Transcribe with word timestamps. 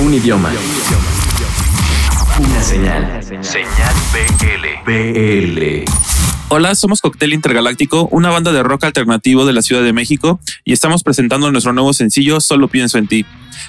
Un 0.00 0.12
idioma. 0.12 0.50
Una 2.40 2.62
señal. 2.62 3.22
Señal 3.22 3.94
BL. 4.12 4.92
BL. 4.92 5.84
Hola, 6.48 6.74
somos 6.74 7.00
Cóctel 7.00 7.32
Intergaláctico, 7.32 8.08
una 8.10 8.30
banda 8.30 8.50
de 8.50 8.64
rock 8.64 8.84
alternativo 8.84 9.46
de 9.46 9.52
la 9.52 9.62
Ciudad 9.62 9.84
de 9.84 9.92
México 9.92 10.40
y 10.64 10.72
estamos 10.72 11.04
presentando 11.04 11.50
nuestro 11.52 11.72
nuevo 11.72 11.92
sencillo 11.92 12.40
Solo 12.40 12.66
pienso 12.66 12.98
en 12.98 13.06
ti. 13.06 13.24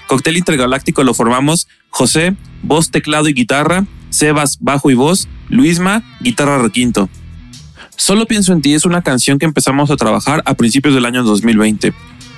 Cóctel 0.07 0.37
Intergaláctico 0.37 1.03
lo 1.03 1.13
formamos 1.13 1.67
José, 1.91 2.35
voz, 2.63 2.89
teclado 2.89 3.29
y 3.29 3.33
guitarra, 3.33 3.85
Sebas, 4.09 4.57
bajo 4.61 4.89
y 4.89 4.95
voz, 4.95 5.27
Luisma, 5.49 6.03
guitarra 6.21 6.57
requinto. 6.57 7.07
Solo 7.97 8.25
pienso 8.25 8.51
en 8.51 8.61
ti 8.61 8.73
es 8.73 8.85
una 8.85 9.03
canción 9.03 9.37
que 9.37 9.45
empezamos 9.45 9.91
a 9.91 9.95
trabajar 9.95 10.41
a 10.47 10.55
principios 10.55 10.95
del 10.95 11.05
año 11.05 11.21
2020. 11.23 11.93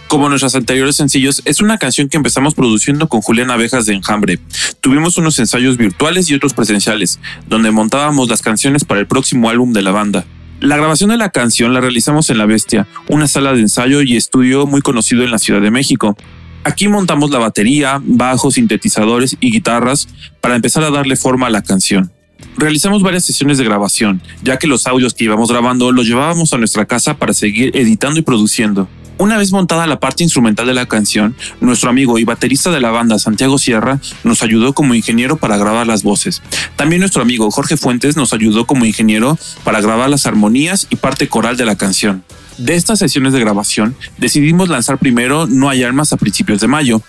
Como 0.07 0.29
nuestros 0.29 0.55
anteriores 0.55 0.95
sencillos, 0.95 1.41
es 1.43 1.59
una 1.59 1.77
canción 1.77 2.07
que 2.07 2.15
empezamos 2.15 2.55
produciendo 2.55 3.09
con 3.09 3.21
Julián 3.21 3.51
Abejas 3.51 3.85
de 3.85 3.93
Enjambre. 3.93 4.39
Tuvimos 4.79 5.17
unos 5.17 5.37
ensayos 5.37 5.75
virtuales 5.75 6.29
y 6.29 6.33
otros 6.33 6.53
presenciales, 6.53 7.19
donde 7.47 7.71
montábamos 7.71 8.29
las 8.29 8.41
canciones 8.41 8.85
para 8.85 9.01
el 9.01 9.07
próximo 9.07 9.49
álbum 9.49 9.73
de 9.73 9.81
la 9.81 9.91
banda. 9.91 10.25
La 10.61 10.77
grabación 10.77 11.09
de 11.09 11.17
la 11.17 11.29
canción 11.29 11.73
la 11.73 11.81
realizamos 11.81 12.29
en 12.29 12.37
La 12.37 12.45
Bestia, 12.45 12.87
una 13.09 13.27
sala 13.27 13.51
de 13.51 13.59
ensayo 13.59 14.01
y 14.01 14.15
estudio 14.15 14.65
muy 14.65 14.79
conocido 14.79 15.23
en 15.23 15.31
la 15.31 15.39
Ciudad 15.39 15.61
de 15.61 15.71
México. 15.71 16.15
Aquí 16.63 16.87
montamos 16.87 17.29
la 17.29 17.39
batería, 17.39 17.99
bajos, 18.01 18.53
sintetizadores 18.53 19.35
y 19.41 19.51
guitarras 19.51 20.07
para 20.39 20.55
empezar 20.55 20.83
a 20.83 20.89
darle 20.89 21.17
forma 21.17 21.47
a 21.47 21.49
la 21.49 21.63
canción. 21.63 22.11
Realizamos 22.57 23.03
varias 23.03 23.25
sesiones 23.25 23.57
de 23.57 23.65
grabación, 23.65 24.21
ya 24.41 24.57
que 24.57 24.67
los 24.67 24.87
audios 24.87 25.13
que 25.13 25.25
íbamos 25.25 25.51
grabando 25.51 25.91
los 25.91 26.07
llevábamos 26.07 26.53
a 26.53 26.57
nuestra 26.57 26.85
casa 26.85 27.17
para 27.17 27.33
seguir 27.33 27.75
editando 27.75 28.19
y 28.19 28.23
produciendo. 28.23 28.87
Una 29.19 29.37
vez 29.37 29.51
montada 29.51 29.87
la 29.87 29.99
parte 29.99 30.23
instrumental 30.23 30.67
de 30.67 30.75
la 30.75 30.85
canción, 30.85 31.35
nuestro 31.59 31.89
amigo 31.89 32.19
y 32.19 32.23
baterista 32.23 32.69
de 32.69 32.79
la 32.79 32.91
banda 32.91 33.17
Santiago 33.17 33.57
Sierra 33.57 33.99
nos 34.23 34.43
ayudó 34.43 34.73
como 34.73 34.93
ingeniero 34.93 35.37
para 35.37 35.57
grabar 35.57 35.87
las 35.87 36.03
voces. 36.03 36.43
También 36.75 36.99
nuestro 36.99 37.23
amigo 37.23 37.49
Jorge 37.49 37.77
Fuentes 37.77 38.15
nos 38.15 38.31
ayudó 38.33 38.67
como 38.67 38.85
ingeniero 38.85 39.39
para 39.63 39.81
grabar 39.81 40.11
las 40.11 40.27
armonías 40.27 40.85
y 40.91 40.97
parte 40.97 41.27
coral 41.29 41.57
de 41.57 41.65
la 41.65 41.75
canción. 41.75 42.23
De 42.59 42.75
estas 42.75 42.99
sesiones 42.99 43.33
de 43.33 43.39
grabación, 43.39 43.95
decidimos 44.19 44.69
lanzar 44.69 44.99
primero 44.99 45.47
No 45.47 45.69
hay 45.69 45.83
armas 45.83 46.13
a 46.13 46.17
principios 46.17 46.61
de 46.61 46.67
mayo. 46.67 47.01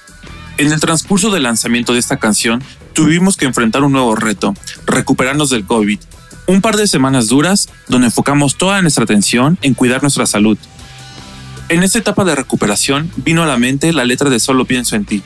En 0.57 0.73
el 0.73 0.81
transcurso 0.81 1.31
del 1.31 1.43
lanzamiento 1.43 1.93
de 1.93 1.99
esta 1.99 2.17
canción, 2.17 2.63
tuvimos 2.95 3.37
que 3.37 3.45
enfrentar 3.45 3.83
un 3.83 3.93
nuevo 3.93 4.17
reto, 4.17 4.55
recuperarnos 4.87 5.51
del 5.51 5.67
COVID. 5.67 5.99
Un 6.47 6.63
par 6.63 6.79
de 6.79 6.87
semanas 6.87 7.29
duras 7.29 7.69
donde 7.87 8.07
enfocamos 8.07 8.57
toda 8.57 8.81
nuestra 8.81 9.05
atención 9.05 9.59
en 9.61 9.75
cuidar 9.75 10.01
nuestra 10.01 10.25
salud, 10.25 10.57
en 11.69 11.83
esta 11.83 11.99
etapa 11.99 12.25
de 12.25 12.35
recuperación 12.35 13.11
vino 13.17 13.43
a 13.43 13.47
la 13.47 13.59
mente 13.59 13.93
la 13.93 14.05
letra 14.05 14.31
de 14.31 14.41
Solo 14.41 14.65
pienso 14.65 14.97
en 14.97 15.05
ti, 15.05 15.23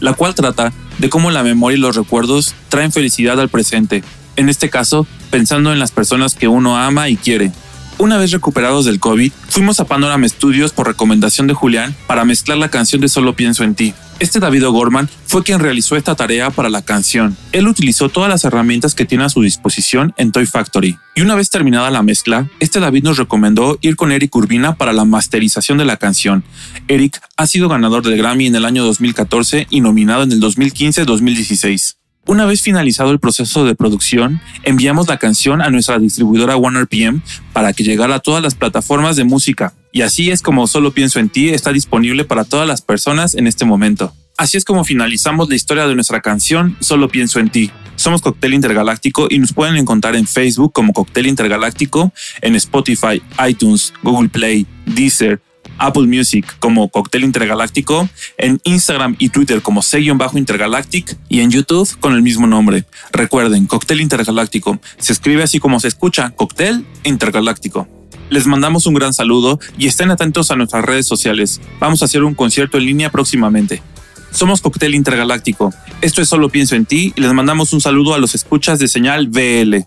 la 0.00 0.12
cual 0.12 0.34
trata 0.34 0.72
de 0.98 1.08
cómo 1.08 1.30
la 1.30 1.42
memoria 1.42 1.78
y 1.78 1.80
los 1.80 1.96
recuerdos 1.96 2.54
traen 2.68 2.92
felicidad 2.92 3.40
al 3.40 3.48
presente, 3.48 4.02
en 4.36 4.48
este 4.48 4.70
caso 4.70 5.06
pensando 5.30 5.72
en 5.72 5.78
las 5.78 5.92
personas 5.92 6.34
que 6.34 6.48
uno 6.48 6.76
ama 6.76 7.08
y 7.08 7.16
quiere. 7.16 7.52
Una 7.98 8.18
vez 8.18 8.30
recuperados 8.30 8.84
del 8.84 9.00
COVID, 9.00 9.32
fuimos 9.48 9.80
a 9.80 9.86
Panorama 9.86 10.28
Studios 10.28 10.72
por 10.72 10.86
recomendación 10.86 11.46
de 11.46 11.54
Julián 11.54 11.94
para 12.06 12.26
mezclar 12.26 12.58
la 12.58 12.68
canción 12.68 13.00
de 13.00 13.08
Solo 13.08 13.34
pienso 13.34 13.64
en 13.64 13.74
ti. 13.74 13.94
Este 14.18 14.40
David 14.40 14.66
O'Gorman 14.66 15.10
fue 15.26 15.42
quien 15.42 15.60
realizó 15.60 15.94
esta 15.94 16.14
tarea 16.14 16.48
para 16.48 16.70
la 16.70 16.80
canción. 16.80 17.36
Él 17.52 17.68
utilizó 17.68 18.08
todas 18.08 18.30
las 18.30 18.44
herramientas 18.44 18.94
que 18.94 19.04
tiene 19.04 19.24
a 19.24 19.28
su 19.28 19.42
disposición 19.42 20.14
en 20.16 20.32
Toy 20.32 20.46
Factory. 20.46 20.96
Y 21.14 21.20
una 21.20 21.34
vez 21.34 21.50
terminada 21.50 21.90
la 21.90 22.02
mezcla, 22.02 22.48
este 22.58 22.80
David 22.80 23.04
nos 23.04 23.18
recomendó 23.18 23.76
ir 23.82 23.94
con 23.94 24.12
Eric 24.12 24.34
Urbina 24.34 24.74
para 24.76 24.94
la 24.94 25.04
masterización 25.04 25.76
de 25.76 25.84
la 25.84 25.98
canción. 25.98 26.44
Eric 26.88 27.20
ha 27.36 27.46
sido 27.46 27.68
ganador 27.68 28.04
del 28.04 28.16
Grammy 28.16 28.46
en 28.46 28.56
el 28.56 28.64
año 28.64 28.84
2014 28.84 29.66
y 29.68 29.82
nominado 29.82 30.22
en 30.22 30.32
el 30.32 30.40
2015-2016. 30.40 31.96
Una 32.24 32.46
vez 32.46 32.62
finalizado 32.62 33.10
el 33.10 33.20
proceso 33.20 33.66
de 33.66 33.74
producción, 33.74 34.40
enviamos 34.62 35.08
la 35.08 35.18
canción 35.18 35.60
a 35.60 35.68
nuestra 35.68 35.98
distribuidora 35.98 36.56
OneRPM 36.56 37.22
para 37.52 37.74
que 37.74 37.84
llegara 37.84 38.16
a 38.16 38.20
todas 38.20 38.42
las 38.42 38.54
plataformas 38.54 39.14
de 39.14 39.24
música. 39.24 39.74
Y 39.96 40.02
así 40.02 40.30
es 40.30 40.42
como 40.42 40.66
Solo 40.66 40.92
Pienso 40.92 41.20
en 41.20 41.30
Ti 41.30 41.48
está 41.48 41.72
disponible 41.72 42.26
para 42.26 42.44
todas 42.44 42.68
las 42.68 42.82
personas 42.82 43.34
en 43.34 43.46
este 43.46 43.64
momento. 43.64 44.12
Así 44.36 44.58
es 44.58 44.64
como 44.66 44.84
finalizamos 44.84 45.48
la 45.48 45.54
historia 45.54 45.88
de 45.88 45.94
nuestra 45.94 46.20
canción 46.20 46.76
Solo 46.80 47.08
Pienso 47.08 47.40
en 47.40 47.48
Ti. 47.48 47.70
Somos 47.94 48.20
Cóctel 48.20 48.52
Intergaláctico 48.52 49.26
y 49.30 49.38
nos 49.38 49.54
pueden 49.54 49.76
encontrar 49.76 50.14
en 50.14 50.26
Facebook 50.26 50.74
como 50.74 50.92
Cóctel 50.92 51.26
Intergaláctico, 51.26 52.12
en 52.42 52.56
Spotify, 52.56 53.22
iTunes, 53.48 53.94
Google 54.02 54.28
Play, 54.28 54.66
Deezer, 54.84 55.40
Apple 55.78 56.06
Music 56.06 56.44
como 56.58 56.90
Cóctel 56.90 57.24
Intergaláctico, 57.24 58.06
en 58.36 58.60
Instagram 58.64 59.16
y 59.18 59.30
Twitter 59.30 59.62
como 59.62 59.80
bajo 60.16 60.36
intergalactic 60.36 61.16
y 61.30 61.40
en 61.40 61.50
YouTube 61.50 61.98
con 62.00 62.12
el 62.12 62.20
mismo 62.20 62.46
nombre. 62.46 62.84
Recuerden, 63.12 63.64
Cóctel 63.64 64.02
Intergaláctico 64.02 64.78
se 64.98 65.14
escribe 65.14 65.42
así 65.42 65.58
como 65.58 65.80
se 65.80 65.88
escucha, 65.88 66.34
Cóctel 66.36 66.84
Intergaláctico. 67.02 67.95
Les 68.30 68.46
mandamos 68.46 68.86
un 68.86 68.94
gran 68.94 69.14
saludo 69.14 69.58
y 69.78 69.86
estén 69.86 70.10
atentos 70.10 70.50
a 70.50 70.56
nuestras 70.56 70.84
redes 70.84 71.06
sociales. 71.06 71.60
Vamos 71.80 72.02
a 72.02 72.06
hacer 72.06 72.24
un 72.24 72.34
concierto 72.34 72.78
en 72.78 72.86
línea 72.86 73.10
próximamente. 73.10 73.82
Somos 74.30 74.60
Cóctel 74.60 74.94
Intergaláctico. 74.94 75.72
Esto 76.02 76.20
es 76.20 76.28
Solo 76.28 76.50
Pienso 76.50 76.74
en 76.74 76.84
Ti 76.84 77.14
y 77.16 77.20
les 77.20 77.32
mandamos 77.32 77.72
un 77.72 77.80
saludo 77.80 78.14
a 78.14 78.18
los 78.18 78.34
escuchas 78.34 78.78
de 78.78 78.88
señal 78.88 79.28
VL. 79.28 79.86